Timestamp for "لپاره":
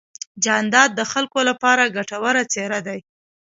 1.49-1.91